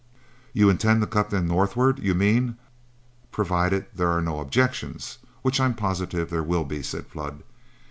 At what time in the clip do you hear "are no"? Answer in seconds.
4.09-4.39